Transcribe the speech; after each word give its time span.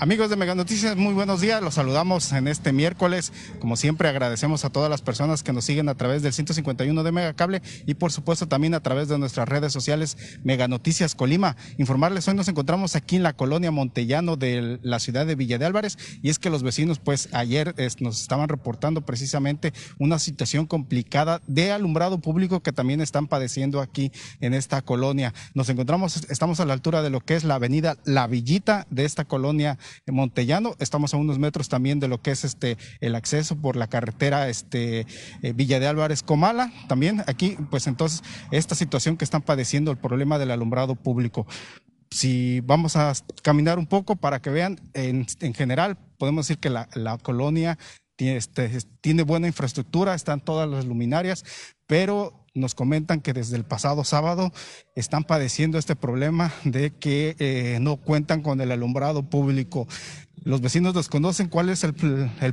Amigos 0.00 0.30
de 0.30 0.36
Mega 0.36 0.54
Noticias, 0.54 0.96
muy 0.96 1.12
buenos 1.12 1.40
días. 1.40 1.60
Los 1.60 1.74
saludamos 1.74 2.30
en 2.30 2.46
este 2.46 2.72
miércoles. 2.72 3.32
Como 3.58 3.74
siempre, 3.74 4.08
agradecemos 4.08 4.64
a 4.64 4.70
todas 4.70 4.88
las 4.88 5.02
personas 5.02 5.42
que 5.42 5.52
nos 5.52 5.64
siguen 5.64 5.88
a 5.88 5.96
través 5.96 6.22
del 6.22 6.32
151 6.32 7.02
de 7.02 7.10
Megacable 7.10 7.62
y, 7.84 7.94
por 7.94 8.12
supuesto, 8.12 8.46
también 8.46 8.74
a 8.74 8.80
través 8.80 9.08
de 9.08 9.18
nuestras 9.18 9.48
redes 9.48 9.72
sociales 9.72 10.16
Mega 10.44 10.68
Noticias 10.68 11.16
Colima. 11.16 11.56
Informarles, 11.78 12.28
hoy 12.28 12.34
nos 12.34 12.46
encontramos 12.46 12.94
aquí 12.94 13.16
en 13.16 13.24
la 13.24 13.32
colonia 13.32 13.72
Montellano 13.72 14.36
de 14.36 14.78
la 14.82 15.00
ciudad 15.00 15.26
de 15.26 15.34
Villa 15.34 15.58
de 15.58 15.66
Álvarez 15.66 15.98
y 16.22 16.28
es 16.30 16.38
que 16.38 16.48
los 16.48 16.62
vecinos, 16.62 17.00
pues, 17.00 17.28
ayer 17.32 17.74
nos 17.98 18.20
estaban 18.20 18.48
reportando 18.48 19.00
precisamente 19.00 19.72
una 19.98 20.20
situación 20.20 20.66
complicada 20.66 21.42
de 21.48 21.72
alumbrado 21.72 22.20
público 22.20 22.60
que 22.60 22.72
también 22.72 23.00
están 23.00 23.26
padeciendo 23.26 23.80
aquí 23.80 24.12
en 24.40 24.54
esta 24.54 24.80
colonia. 24.80 25.34
Nos 25.54 25.68
encontramos, 25.70 26.24
estamos 26.30 26.60
a 26.60 26.66
la 26.66 26.74
altura 26.74 27.02
de 27.02 27.10
lo 27.10 27.18
que 27.18 27.34
es 27.34 27.42
la 27.42 27.56
avenida 27.56 27.96
La 28.04 28.28
Villita 28.28 28.86
de 28.90 29.04
esta 29.04 29.24
colonia 29.24 29.76
Montellano. 30.06 30.74
Estamos 30.78 31.14
a 31.14 31.16
unos 31.16 31.38
metros 31.38 31.68
también 31.68 32.00
de 32.00 32.08
lo 32.08 32.20
que 32.20 32.30
es 32.30 32.44
este 32.44 32.76
el 33.00 33.14
acceso 33.14 33.56
por 33.56 33.76
la 33.76 33.88
carretera 33.88 34.48
este 34.48 35.06
eh, 35.42 35.52
Villa 35.54 35.80
de 35.80 35.86
Álvarez 35.86 36.22
Comala. 36.22 36.72
También 36.88 37.22
aquí, 37.26 37.56
pues 37.70 37.86
entonces, 37.86 38.22
esta 38.50 38.74
situación 38.74 39.16
que 39.16 39.24
están 39.24 39.42
padeciendo 39.42 39.90
el 39.90 39.96
problema 39.96 40.38
del 40.38 40.50
alumbrado 40.50 40.94
público. 40.94 41.46
Si 42.10 42.60
vamos 42.60 42.96
a 42.96 43.12
caminar 43.42 43.78
un 43.78 43.86
poco 43.86 44.16
para 44.16 44.40
que 44.40 44.50
vean, 44.50 44.80
en, 44.94 45.26
general, 45.54 45.98
podemos 46.16 46.46
decir 46.46 46.58
que 46.58 46.70
la, 46.70 47.18
colonia 47.22 47.78
tiene, 48.16 48.36
este, 48.36 48.70
tiene 49.02 49.22
buena 49.22 49.46
infraestructura, 49.46 50.14
están 50.14 50.40
todas 50.40 50.68
las 50.68 50.86
luminarias, 50.86 51.44
pero 51.86 52.46
nos 52.58 52.74
comentan 52.74 53.20
que 53.20 53.32
desde 53.32 53.56
el 53.56 53.64
pasado 53.64 54.04
sábado 54.04 54.52
están 54.94 55.24
padeciendo 55.24 55.78
este 55.78 55.96
problema 55.96 56.52
de 56.64 56.90
que 56.90 57.36
eh, 57.38 57.78
no 57.80 57.96
cuentan 57.96 58.42
con 58.42 58.60
el 58.60 58.72
alumbrado 58.72 59.22
público. 59.22 59.86
Los 60.44 60.60
vecinos 60.60 60.94
desconocen 60.94 61.48
cuál 61.48 61.68
es 61.68 61.84
el, 61.84 61.94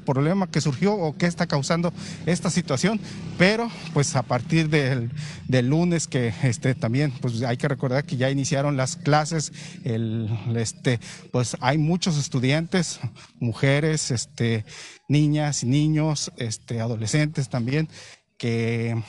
problema 0.02 0.50
que 0.50 0.62
surgió 0.62 0.94
o 0.96 1.16
qué 1.16 1.28
está 1.28 1.48
causando 1.48 1.94
esta 2.26 2.50
situación, 2.50 3.00
pero 3.38 3.70
pues 3.94 4.16
a 4.16 4.24
partir 4.24 4.70
del, 4.70 5.12
lunes 5.48 6.08
que 6.08 6.34
este, 6.44 6.76
también 6.76 7.14
pues 7.22 7.42
hay 7.44 7.58
que 7.58 7.68
recordar 7.68 8.04
que 8.04 8.18
ya 8.18 8.30
iniciaron 8.30 8.76
las 8.76 8.98
clases, 8.98 9.54
el, 9.84 10.30
este, 10.56 11.00
pues 11.32 11.56
hay 11.62 11.78
muchos 11.78 12.18
estudiantes, 12.18 13.00
mujeres, 13.40 14.12
este, 14.12 14.66
niñas 15.08 15.64
niños, 15.64 16.32
este, 16.38 16.82
adolescentes 16.82 17.50
también, 17.50 17.88
que, 18.38 19.02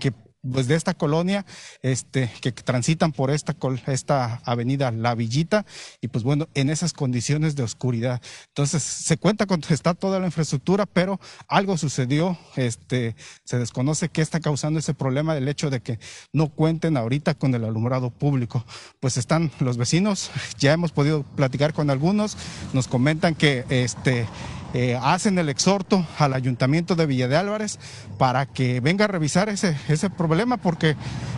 que 0.00 0.12
pues 0.50 0.68
de 0.68 0.74
esta 0.74 0.94
colonia, 0.94 1.44
este, 1.82 2.30
que 2.40 2.52
transitan 2.52 3.12
por 3.12 3.30
esta, 3.30 3.56
esta 3.86 4.40
avenida 4.44 4.90
La 4.90 5.14
Villita, 5.14 5.64
y 6.00 6.08
pues 6.08 6.24
bueno, 6.24 6.48
en 6.54 6.70
esas 6.70 6.92
condiciones 6.92 7.56
de 7.56 7.62
oscuridad. 7.62 8.20
Entonces, 8.48 8.82
se 8.82 9.16
cuenta 9.16 9.46
con, 9.46 9.62
está 9.68 9.94
toda 9.94 10.20
la 10.20 10.26
infraestructura, 10.26 10.86
pero 10.86 11.20
algo 11.48 11.76
sucedió, 11.76 12.38
este, 12.56 13.16
se 13.44 13.58
desconoce 13.58 14.08
qué 14.08 14.22
está 14.22 14.40
causando 14.40 14.78
ese 14.78 14.94
problema 14.94 15.34
del 15.34 15.48
hecho 15.48 15.70
de 15.70 15.80
que 15.80 15.98
no 16.32 16.48
cuenten 16.48 16.96
ahorita 16.96 17.34
con 17.34 17.54
el 17.54 17.64
alumbrado 17.64 18.10
público. 18.10 18.64
Pues 19.00 19.16
están 19.16 19.50
los 19.60 19.76
vecinos, 19.76 20.30
ya 20.58 20.72
hemos 20.72 20.92
podido 20.92 21.22
platicar 21.22 21.72
con 21.72 21.90
algunos, 21.90 22.36
nos 22.72 22.88
comentan 22.88 23.34
que 23.34 23.64
este, 23.68 24.26
eh, 24.74 24.98
hacen 25.00 25.38
el 25.38 25.48
exhorto 25.48 26.06
al 26.18 26.34
ayuntamiento 26.34 26.96
de 26.96 27.06
Villa 27.06 27.28
de 27.28 27.36
Álvarez 27.36 27.78
para 28.18 28.44
que 28.46 28.80
venga 28.80 29.04
a 29.04 29.08
revisar 29.08 29.48
ese, 29.48 29.76
ese 29.88 30.10
problema, 30.10 30.56
porque 30.56 30.96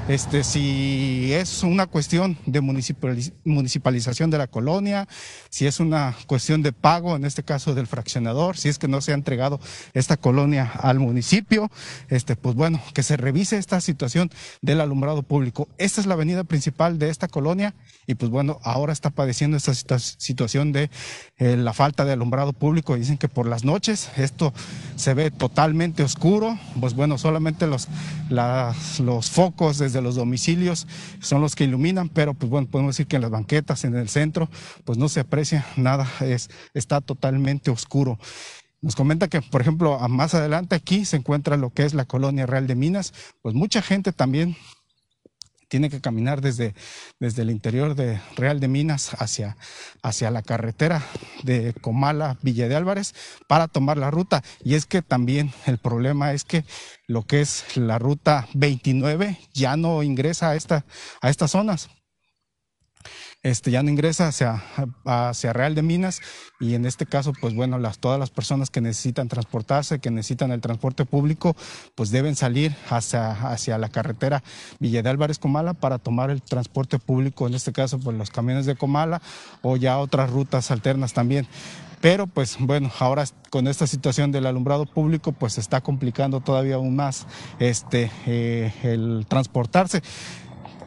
este, 0.09 0.43
si 0.43 1.33
es 1.35 1.63
una 1.63 1.87
cuestión 1.87 2.39
de 2.47 2.61
municipalización 2.61 4.31
de 4.31 4.39
la 4.39 4.47
colonia, 4.47 5.07
si 5.51 5.67
es 5.67 5.81
una 5.81 6.17
cuestión 6.27 6.63
de 6.63 6.73
pago, 6.73 7.17
en 7.17 7.25
este 7.25 7.43
caso 7.43 7.75
del 7.75 7.87
fraccionador, 7.87 8.57
si 8.57 8.69
es 8.69 8.79
que 8.79 8.89
no 8.89 9.01
se 9.01 9.13
ha 9.13 9.15
entregado 9.15 9.61
esta 9.95 10.17
colonia 10.17 10.71
al 10.81 10.99
municipio, 10.99 11.71
este, 12.09 12.37
pues 12.37 12.55
bueno, 12.55 12.81
que 12.95 13.03
se 13.03 13.17
revise 13.17 13.59
esta 13.59 13.81
situación 13.81 14.31
del 14.63 14.81
alumbrado 14.81 15.23
público. 15.23 15.69
Esta 15.77 16.01
es 16.01 16.07
la 16.07 16.15
avenida 16.15 16.45
principal 16.45 16.99
de 16.99 17.11
esta 17.11 17.29
colonia 17.29 17.75
y 18.07 18.15
pues 18.15 18.31
bueno, 18.31 18.61
ahora 18.63 18.93
está 18.93 19.11
padeciendo 19.11 19.57
esta 19.57 19.99
situación 19.99 20.73
de 20.73 20.89
eh, 21.39 21.57
la 21.57 21.73
falta 21.73 22.05
de 22.05 22.13
alumbrado 22.13 22.53
público. 22.53 22.97
Dicen 22.97 23.19
que 23.19 23.26
por 23.29 23.47
las 23.47 23.65
noches 23.65 24.11
esto 24.17 24.53
se 24.97 25.15
ve 25.15 25.31
totalmente 25.31 26.03
oscuro, 26.03 26.59
pues 26.81 26.95
bueno, 26.95 27.19
solamente 27.19 27.67
los, 27.67 27.89
los 28.31 29.31
focos 29.31 29.79
desde 29.79 30.01
los 30.01 30.15
domicilios 30.15 30.87
son 31.21 31.41
los 31.41 31.55
que 31.55 31.65
iluminan, 31.65 32.09
pero 32.09 32.35
pues 32.35 32.51
bueno, 32.51 32.69
podemos 32.69 32.95
decir 32.95 33.07
que 33.07 33.17
en 33.17 33.23
las 33.23 33.31
banquetas, 33.31 33.85
en 33.85 33.95
el 33.97 34.09
centro, 34.09 34.49
pues 34.85 34.99
no 34.99 35.09
se 35.09 35.21
aprecia 35.21 35.67
nada, 35.77 36.09
es, 36.21 36.51
está 36.75 37.01
totalmente 37.01 37.71
oscuro. 37.71 38.19
Nos 38.83 38.95
comenta 38.95 39.29
que, 39.29 39.43
por 39.43 39.61
ejemplo, 39.61 39.99
más 40.09 40.35
adelante 40.35 40.75
aquí 40.77 41.05
se 41.05 41.17
encuentra 41.17 41.57
lo 41.57 41.71
que 41.71 41.85
es 41.85 41.95
la 41.95 42.05
colonia 42.05 42.47
Real 42.47 42.67
de 42.67 42.75
Minas, 42.75 43.15
pues 43.43 43.55
mucha 43.55 43.83
gente 43.83 44.13
también 44.13 44.57
tiene 45.69 45.91
que 45.91 46.01
caminar 46.01 46.41
desde, 46.41 46.75
desde 47.19 47.43
el 47.43 47.51
interior 47.51 47.95
de 47.95 48.21
Real 48.37 48.61
de 48.61 48.69
Minas 48.69 49.15
hacia, 49.19 49.57
hacia 50.03 50.31
la 50.31 50.43
carretera 50.43 51.03
de 51.43 51.75
Comala, 51.81 52.39
Villa 52.43 52.69
de 52.69 52.77
Álvarez, 52.77 53.15
para 53.49 53.69
tomar 53.69 53.99
la 53.99 54.11
ruta. 54.11 54.43
Y 54.65 54.75
es 54.75 54.87
que 54.87 55.03
también 55.03 55.53
el 55.67 55.79
problema 55.79 56.33
es 56.33 56.45
que 56.45 56.65
lo 57.07 57.23
que 57.27 57.41
es 57.41 57.77
la 57.77 57.99
ruta 57.99 58.49
29 58.55 59.39
ya 59.53 59.77
no 59.77 60.03
ingresa 60.03 60.51
a, 60.51 60.57
esta, 60.57 60.85
a 61.21 61.31
estas 61.31 61.51
zonas 61.51 61.89
este, 63.47 63.71
ya 63.71 63.81
no 63.85 63.91
ingresa 63.91 64.27
hacia, 64.27 64.61
hacia 65.05 65.53
Real 65.53 65.77
de 65.77 65.83
Minas 65.83 66.21
y 66.59 66.75
en 66.75 66.85
este 66.85 67.07
caso, 67.07 67.33
pues 67.41 67.55
bueno, 67.55 67.79
las, 67.79 68.01
todas 68.01 68.19
las 68.19 68.31
personas 68.31 68.71
que 68.71 68.81
necesitan 68.81 69.29
transportarse, 69.29 70.01
que 70.01 70.11
necesitan 70.11 70.51
el 70.51 70.61
transporte 70.61 71.05
público, 71.05 71.55
pues 71.95 72.11
deben 72.11 72.35
salir 72.35 72.75
hacia, 72.91 73.31
hacia 73.31 73.79
la 73.79 73.89
carretera 73.89 74.43
Villa 74.81 75.01
de 75.01 75.11
Álvarez 75.11 75.39
Comala 75.39 75.75
para 75.75 75.99
tomar 75.99 76.31
el 76.31 76.43
transporte 76.43 76.99
público, 76.99 77.47
en 77.47 77.55
este 77.55 77.73
caso, 77.73 78.01
pues 78.01 78.17
los 78.17 78.31
camiones 78.31 78.67
de 78.67 78.75
Comala 78.75 79.23
o 79.63 79.77
ya 79.77 79.99
otras 79.99 80.29
rutas 80.31 80.73
alternas 80.73 81.13
también. 81.13 81.47
Pero 82.01 82.27
pues 82.27 82.57
bueno, 82.59 82.91
ahora 82.99 83.27
con 83.51 83.69
esta 83.69 83.87
situación 83.87 84.33
del 84.33 84.47
alumbrado 84.47 84.87
público 84.87 85.31
pues 85.31 85.55
se 85.55 85.61
está 85.61 85.81
complicando 85.81 86.41
todavía 86.41 86.75
aún 86.75 86.97
más 86.97 87.27
este, 87.61 88.11
eh, 88.27 88.73
el 88.83 89.25
transportarse 89.29 90.03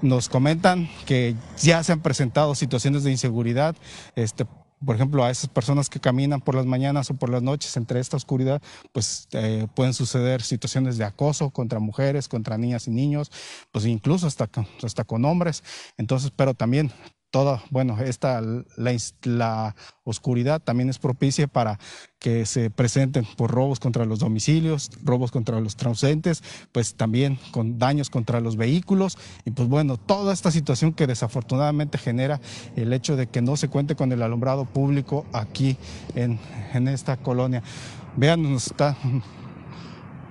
nos 0.01 0.29
comentan 0.29 0.89
que 1.05 1.35
ya 1.61 1.83
se 1.83 1.91
han 1.91 2.01
presentado 2.01 2.55
situaciones 2.55 3.03
de 3.03 3.11
inseguridad, 3.11 3.75
este, 4.15 4.45
por 4.83 4.95
ejemplo, 4.95 5.23
a 5.25 5.29
esas 5.29 5.49
personas 5.49 5.89
que 5.89 5.99
caminan 5.99 6.39
por 6.39 6.55
las 6.55 6.65
mañanas 6.65 7.09
o 7.09 7.13
por 7.13 7.29
las 7.29 7.41
noches 7.41 7.75
entre 7.75 7.99
esta 7.99 8.17
oscuridad, 8.17 8.61
pues 8.93 9.27
eh, 9.33 9.67
pueden 9.75 9.93
suceder 9.93 10.41
situaciones 10.41 10.97
de 10.97 11.03
acoso 11.03 11.49
contra 11.49 11.79
mujeres, 11.79 12.27
contra 12.27 12.57
niñas 12.57 12.88
y 12.88 12.91
niños, 12.91 13.31
pues 13.71 13.85
incluso 13.85 14.27
hasta, 14.27 14.49
hasta 14.81 15.03
con 15.03 15.25
hombres. 15.25 15.63
Entonces, 15.97 16.31
pero 16.33 16.53
también 16.53 16.91
toda, 17.31 17.63
bueno, 17.69 17.97
esta, 18.00 18.41
la, 18.75 19.75
oscuridad 20.03 20.59
también 20.59 20.90
es 20.90 20.97
propicia 20.97 21.45
para 21.45 21.78
que 22.17 22.47
se 22.47 22.72
presenten 22.72 23.25
por 23.38 23.51
robos 23.51 23.79
contra 23.79 24.06
los 24.06 24.17
domicilios, 24.17 24.90
robos 25.03 25.29
contra 25.29 25.62
los 25.62 25.75
transeúntes, 25.75 26.41
pues 26.72 26.95
también 26.95 27.38
con 27.51 27.78
daños 27.78 28.09
contra 28.09 28.39
los 28.39 28.57
vehículos 28.57 29.19
y 29.45 29.51
pues 29.51 29.69
bueno, 29.69 29.97
toda 29.97 30.34
esta 30.34 30.50
situación 30.50 30.94
que 30.94 31.06
desafortunadamente 31.06 32.00
genera 32.00 32.41
el 32.75 32.91
hecho 32.91 33.16
de 33.16 33.28
que 33.28 33.44
no 33.44 33.56
se 33.56 33.68
cuente 33.68 33.95
con 33.95 34.12
el 34.12 34.23
alumbrado 34.23 34.66
público 34.66 35.28
aquí 35.31 35.78
en, 36.16 36.39
esta 36.88 37.18
colonia. 37.18 37.62
Vean, 38.16 38.41
nos 38.41 38.66
está 38.66 38.97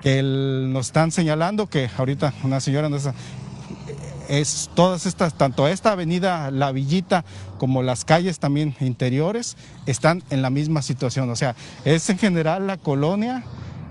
que 0.01 0.23
nos 0.23 0.87
están 0.87 1.11
señalando 1.11 1.67
que 1.67 1.91
ahorita 1.97 2.33
una 2.45 2.61
señora 2.61 2.89
nos 2.89 3.05
está 3.05 3.15
es 4.29 4.71
todas 4.75 5.07
estas, 5.07 5.35
tanto 5.35 5.67
esta 5.67 5.93
avenida 5.93 6.51
La 6.51 6.71
Villita 6.73 7.25
como 7.59 7.83
las 7.83 8.05
calles 8.05 8.39
también 8.39 8.77
interiores 8.81 9.57
están 9.87 10.23
en 10.31 10.43
la 10.43 10.51
misma 10.51 10.83
situación. 10.83 11.31
O 11.31 11.37
sea, 11.37 11.57
es 11.85 12.09
en 12.11 12.19
general 12.19 12.67
la 12.67 12.77
colonia 12.77 13.45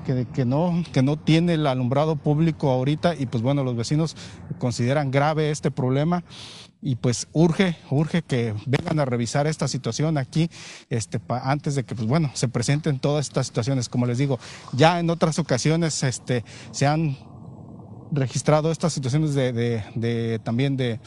que, 0.06 0.25
que, 0.33 0.45
no, 0.45 0.83
que 0.94 1.01
no 1.01 1.18
tiene 1.18 1.56
el 1.56 1.68
alumbrado 1.68 2.15
público 2.15 2.69
ahorita 2.71 3.15
y 3.15 3.25
pues 3.25 3.44
bueno, 3.44 3.63
los 3.63 3.75
vecinos 3.75 4.15
consideran 4.59 5.12
grave 5.12 5.51
este 5.51 5.71
problema 5.71 6.24
y 6.81 6.95
pues 6.95 7.27
urge, 7.33 7.75
urge 7.89 8.21
que 8.21 8.54
vengan 8.65 9.00
a 9.00 9.06
revisar 9.06 9.48
esta 9.48 9.68
situación 9.68 10.18
aquí 10.18 10.50
este, 10.89 11.19
antes 11.27 11.75
de 11.75 11.83
que 11.83 11.95
pues 11.95 12.07
bueno, 12.07 12.31
se 12.33 12.48
presenten 12.48 13.00
todas 13.00 13.27
estas 13.27 13.48
situaciones. 13.48 13.89
Como 13.89 14.06
les 14.06 14.18
digo, 14.18 14.39
ya 14.74 15.00
en 15.00 15.09
otras 15.09 15.39
ocasiones 15.39 16.04
este, 16.04 16.44
se 16.71 16.86
han 16.86 17.18
registrado 18.12 18.71
estas 18.71 18.94
situaciones 18.94 19.33
de, 19.33 20.39
también 20.44 20.77
de, 20.77 21.00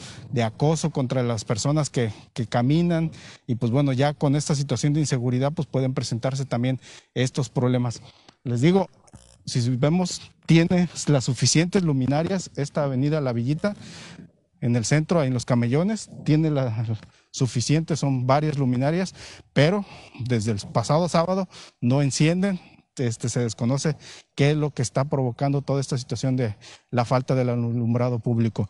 acoso 0.43 0.89
contra 0.89 1.23
las 1.23 1.45
personas 1.45 1.89
que, 1.89 2.11
caminan 2.49 3.11
y 3.47 3.55
pues 3.55 3.71
bueno, 3.71 3.93
ya 3.93 4.13
con 4.13 4.35
esta 4.35 4.55
situación 4.55 4.93
de 4.93 4.99
inseguridad 4.99 5.53
pues 5.53 5.67
pueden 5.67 5.93
presentarse 5.93 6.45
también 6.45 6.79
estos 7.13 7.49
problemas. 7.49 8.01
Les 8.43 8.61
digo, 8.61 8.89
si 9.45 9.69
vemos, 9.77 10.21
tiene 10.45 10.89
las 11.07 11.25
suficientes 11.25 11.83
luminarias 11.83 12.51
esta 12.55 12.83
avenida 12.83 13.21
La 13.21 13.33
Villita, 13.33 13.75
en 14.61 14.75
el 14.75 14.85
centro, 14.85 15.23
en 15.23 15.33
los 15.33 15.45
camellones, 15.45 16.09
tiene 16.23 16.51
la 16.51 16.85
suficiente, 17.31 17.95
son 17.95 18.27
varias 18.27 18.57
luminarias, 18.57 19.15
pero 19.53 19.85
desde 20.19 20.51
el 20.51 20.59
pasado 20.71 21.09
sábado 21.09 21.47
no 21.79 22.01
encienden, 22.01 22.59
este, 22.97 23.29
se 23.29 23.39
desconoce 23.39 23.95
qué 24.35 24.51
es 24.51 24.57
lo 24.57 24.71
que 24.71 24.81
está 24.81 25.05
provocando 25.05 25.61
toda 25.61 25.81
esta 25.81 25.97
situación 25.97 26.35
de 26.35 26.55
la 26.89 27.05
falta 27.05 27.35
del 27.35 27.49
alumbrado 27.49 28.19
público. 28.19 28.67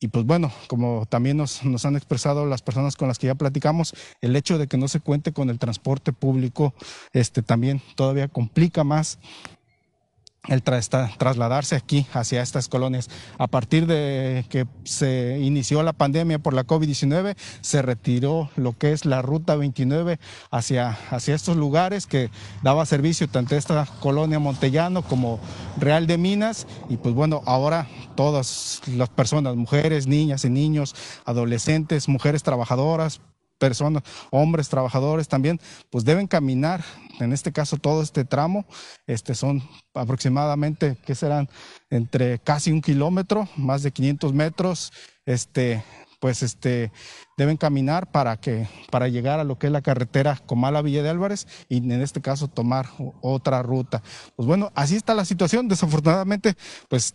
Y 0.00 0.08
pues 0.08 0.26
bueno, 0.26 0.52
como 0.66 1.06
también 1.06 1.36
nos, 1.36 1.64
nos, 1.64 1.86
han 1.86 1.96
expresado 1.96 2.44
las 2.44 2.60
personas 2.60 2.96
con 2.96 3.08
las 3.08 3.18
que 3.18 3.28
ya 3.28 3.36
platicamos, 3.36 3.94
el 4.20 4.36
hecho 4.36 4.58
de 4.58 4.66
que 4.66 4.76
no 4.76 4.88
se 4.88 5.00
cuente 5.00 5.32
con 5.32 5.48
el 5.48 5.58
transporte 5.58 6.12
público 6.12 6.74
este, 7.12 7.42
también 7.42 7.80
todavía 7.94 8.28
complica 8.28 8.84
más 8.84 9.18
el 10.48 10.62
trasladarse 10.62 11.76
aquí 11.76 12.06
hacia 12.12 12.42
estas 12.42 12.68
colonias. 12.68 13.08
A 13.38 13.46
partir 13.46 13.86
de 13.86 14.44
que 14.48 14.66
se 14.84 15.38
inició 15.40 15.82
la 15.82 15.92
pandemia 15.92 16.38
por 16.38 16.54
la 16.54 16.66
COVID-19, 16.66 17.36
se 17.60 17.82
retiró 17.82 18.50
lo 18.56 18.76
que 18.76 18.92
es 18.92 19.04
la 19.04 19.22
ruta 19.22 19.56
29 19.56 20.18
hacia, 20.50 20.98
hacia 21.10 21.34
estos 21.34 21.56
lugares 21.56 22.06
que 22.06 22.30
daba 22.62 22.86
servicio 22.86 23.28
tanto 23.28 23.54
a 23.54 23.58
esta 23.58 23.86
colonia 24.00 24.38
Montellano 24.38 25.02
como 25.02 25.40
Real 25.78 26.06
de 26.06 26.18
Minas. 26.18 26.66
Y 26.88 26.96
pues 26.96 27.14
bueno, 27.14 27.42
ahora 27.46 27.88
todas 28.14 28.82
las 28.86 29.08
personas, 29.08 29.56
mujeres, 29.56 30.06
niñas 30.06 30.44
y 30.44 30.50
niños, 30.50 30.94
adolescentes, 31.24 32.08
mujeres 32.08 32.42
trabajadoras, 32.42 33.20
personas, 33.64 34.02
hombres 34.30 34.68
trabajadores 34.68 35.26
también, 35.26 35.58
pues 35.88 36.04
deben 36.04 36.26
caminar, 36.26 36.84
en 37.18 37.32
este 37.32 37.50
caso 37.50 37.78
todo 37.78 38.02
este 38.02 38.26
tramo, 38.26 38.66
este 39.06 39.34
son 39.34 39.62
aproximadamente, 39.94 40.98
¿qué 41.06 41.14
serán? 41.14 41.48
Entre 41.88 42.38
casi 42.40 42.70
un 42.70 42.82
kilómetro, 42.82 43.48
más 43.56 43.82
de 43.82 43.90
500 43.90 44.34
metros, 44.34 44.92
este, 45.24 45.82
pues 46.20 46.42
este, 46.42 46.92
deben 47.38 47.56
caminar 47.56 48.12
para, 48.12 48.36
que, 48.36 48.68
para 48.90 49.08
llegar 49.08 49.40
a 49.40 49.44
lo 49.44 49.58
que 49.58 49.68
es 49.68 49.72
la 49.72 49.80
carretera 49.80 50.38
Comala 50.44 50.82
Villa 50.82 51.02
de 51.02 51.08
Álvarez 51.08 51.46
y 51.70 51.78
en 51.78 52.02
este 52.02 52.20
caso 52.20 52.48
tomar 52.48 52.90
otra 53.22 53.62
ruta. 53.62 54.02
Pues 54.36 54.46
bueno, 54.46 54.72
así 54.74 54.94
está 54.94 55.14
la 55.14 55.24
situación, 55.24 55.68
desafortunadamente, 55.68 56.54
pues 56.90 57.14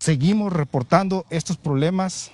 seguimos 0.00 0.52
reportando 0.52 1.24
estos 1.30 1.56
problemas 1.56 2.32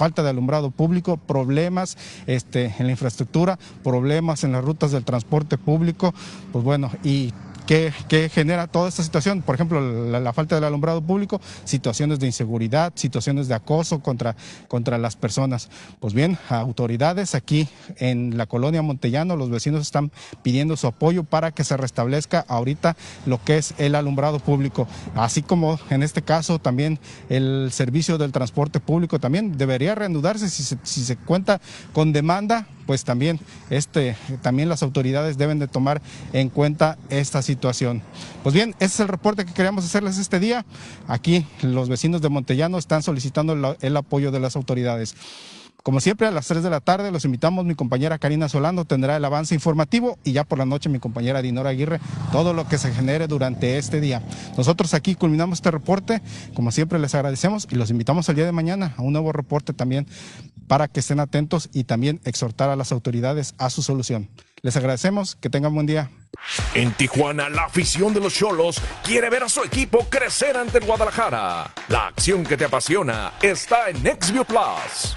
falta 0.00 0.22
de 0.22 0.30
alumbrado 0.30 0.70
público, 0.70 1.18
problemas 1.18 1.98
este, 2.26 2.74
en 2.78 2.86
la 2.86 2.92
infraestructura, 2.92 3.58
problemas 3.84 4.44
en 4.44 4.52
las 4.52 4.64
rutas 4.64 4.92
del 4.92 5.04
transporte 5.04 5.58
público, 5.58 6.14
pues 6.52 6.64
bueno, 6.64 6.90
y 7.04 7.34
¿Qué, 7.70 8.28
genera 8.34 8.66
toda 8.66 8.88
esta 8.88 9.04
situación? 9.04 9.42
Por 9.42 9.54
ejemplo, 9.54 9.80
la, 9.80 10.32
falta 10.32 10.56
del 10.56 10.64
alumbrado 10.64 11.02
público, 11.02 11.40
situaciones 11.62 12.18
de 12.18 12.26
inseguridad, 12.26 12.92
situaciones 12.96 13.46
de 13.46 13.54
acoso 13.54 14.00
contra, 14.00 14.34
contra 14.66 14.98
las 14.98 15.14
personas. 15.14 15.70
Pues 16.00 16.12
bien, 16.12 16.36
autoridades 16.48 17.36
aquí 17.36 17.68
en 17.98 18.36
la 18.36 18.46
colonia 18.46 18.82
Montellano, 18.82 19.36
los 19.36 19.50
vecinos 19.50 19.82
están 19.82 20.10
pidiendo 20.42 20.76
su 20.76 20.88
apoyo 20.88 21.22
para 21.22 21.52
que 21.52 21.62
se 21.62 21.76
restablezca 21.76 22.44
ahorita 22.48 22.96
lo 23.24 23.40
que 23.40 23.58
es 23.58 23.74
el 23.78 23.94
alumbrado 23.94 24.40
público, 24.40 24.88
así 25.14 25.40
como 25.40 25.78
en 25.90 26.02
este 26.02 26.22
caso 26.22 26.58
también 26.58 26.98
el 27.28 27.70
servicio 27.70 28.18
del 28.18 28.32
transporte 28.32 28.80
público 28.80 29.20
también 29.20 29.56
debería 29.56 29.94
reanudarse 29.94 30.50
si 30.50 31.04
se 31.04 31.16
cuenta 31.16 31.60
con 31.92 32.12
demanda 32.12 32.66
pues 32.90 33.04
también, 33.04 33.38
este, 33.70 34.16
también 34.42 34.68
las 34.68 34.82
autoridades 34.82 35.38
deben 35.38 35.60
de 35.60 35.68
tomar 35.68 36.02
en 36.32 36.48
cuenta 36.48 36.98
esta 37.08 37.40
situación. 37.40 38.02
Pues 38.42 38.52
bien, 38.52 38.74
ese 38.80 38.94
es 38.94 38.98
el 38.98 39.06
reporte 39.06 39.44
que 39.44 39.52
queríamos 39.52 39.84
hacerles 39.84 40.18
este 40.18 40.40
día. 40.40 40.66
Aquí 41.06 41.46
los 41.62 41.88
vecinos 41.88 42.20
de 42.20 42.30
Montellano 42.30 42.78
están 42.78 43.04
solicitando 43.04 43.76
el 43.80 43.96
apoyo 43.96 44.32
de 44.32 44.40
las 44.40 44.56
autoridades. 44.56 45.14
Como 45.82 46.00
siempre, 46.00 46.26
a 46.26 46.30
las 46.30 46.46
3 46.46 46.62
de 46.62 46.70
la 46.70 46.80
tarde 46.80 47.10
los 47.10 47.24
invitamos. 47.24 47.64
Mi 47.64 47.74
compañera 47.74 48.18
Karina 48.18 48.48
Solano 48.48 48.84
tendrá 48.84 49.16
el 49.16 49.24
avance 49.24 49.54
informativo 49.54 50.18
y 50.24 50.32
ya 50.32 50.44
por 50.44 50.58
la 50.58 50.66
noche 50.66 50.88
mi 50.88 50.98
compañera 50.98 51.42
Dinora 51.42 51.70
Aguirre 51.70 52.00
todo 52.32 52.52
lo 52.52 52.68
que 52.68 52.78
se 52.78 52.92
genere 52.92 53.26
durante 53.26 53.78
este 53.78 54.00
día. 54.00 54.22
Nosotros 54.56 54.94
aquí 54.94 55.14
culminamos 55.14 55.58
este 55.58 55.70
reporte. 55.70 56.22
Como 56.54 56.70
siempre, 56.72 56.98
les 56.98 57.14
agradecemos 57.14 57.66
y 57.70 57.76
los 57.76 57.90
invitamos 57.90 58.28
el 58.28 58.36
día 58.36 58.46
de 58.46 58.52
mañana 58.52 58.94
a 58.96 59.02
un 59.02 59.12
nuevo 59.12 59.32
reporte 59.32 59.72
también 59.72 60.06
para 60.68 60.88
que 60.88 61.00
estén 61.00 61.20
atentos 61.20 61.68
y 61.72 61.84
también 61.84 62.20
exhortar 62.24 62.70
a 62.70 62.76
las 62.76 62.92
autoridades 62.92 63.54
a 63.58 63.70
su 63.70 63.82
solución. 63.82 64.28
Les 64.62 64.76
agradecemos. 64.76 65.36
Que 65.36 65.50
tengan 65.50 65.74
buen 65.74 65.86
día. 65.86 66.10
En 66.74 66.92
Tijuana, 66.92 67.48
la 67.48 67.64
afición 67.64 68.14
de 68.14 68.20
los 68.20 68.34
Cholos 68.34 68.80
quiere 69.02 69.30
ver 69.30 69.42
a 69.42 69.48
su 69.48 69.62
equipo 69.62 70.06
crecer 70.08 70.56
ante 70.56 70.80
Guadalajara. 70.80 71.72
La 71.88 72.08
acción 72.08 72.44
que 72.44 72.56
te 72.56 72.64
apasiona 72.64 73.32
está 73.42 73.90
en 73.90 74.02
Nextview 74.02 74.44
Plus. 74.44 75.16